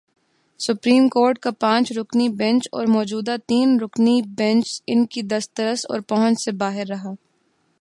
Supreme 0.59 1.07
court 1.07 1.39
کا 1.39 1.51
پانچ 1.51 1.91
رکنی 1.91 2.29
بینچ 2.29 2.67
اور 2.71 2.85
موجودہ 2.87 3.35
تین 3.47 3.79
رکنی 3.79 4.21
بینچ 4.37 4.81
ان 4.87 5.05
کی 5.05 5.21
دسترس 5.21 5.85
اور 5.89 5.99
پہنچ 5.99 6.43
سے 6.45 6.51
باہر 6.51 6.87
رہا۔ 6.89 7.11